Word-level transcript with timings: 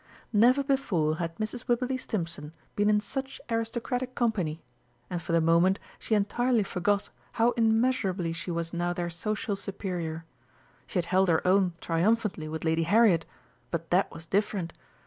Never 0.33 0.63
before 0.63 1.17
had 1.17 1.35
Mrs. 1.37 1.67
Wibberley 1.67 1.95
Stimpson 1.95 2.55
been 2.75 2.89
in 2.89 2.99
such 2.99 3.39
aristocratic 3.51 4.15
company, 4.15 4.63
and 5.11 5.21
for 5.21 5.31
the 5.31 5.39
moment 5.39 5.77
she 5.99 6.15
entirely 6.15 6.63
forgot 6.63 7.09
how 7.33 7.51
immeasurably 7.51 8.33
she 8.33 8.49
was 8.49 8.73
now 8.73 8.93
their 8.93 9.11
social 9.11 9.55
superior. 9.55 10.25
She 10.87 10.97
had 10.97 11.05
held 11.05 11.29
her 11.29 11.45
own 11.47 11.73
triumphantly 11.79 12.47
with 12.49 12.63
Lady 12.63 12.81
Harriet, 12.81 13.27
but 13.69 13.91
that 13.91 14.11
was 14.11 14.25
different. 14.25 14.73